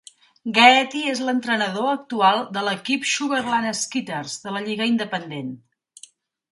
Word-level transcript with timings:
Gaetti 0.53 1.01
és 1.11 1.21
l'entrenador 1.27 1.91
actual 1.91 2.41
de 2.57 2.65
l'equip 2.69 3.07
Sugar 3.13 3.43
Land 3.53 3.81
Skeeters 3.83 4.39
de 4.49 4.59
la 4.59 4.67
lliga 4.69 4.93
independent. 4.97 5.55